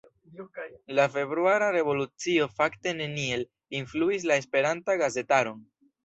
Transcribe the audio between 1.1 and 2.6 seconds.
februara revolucio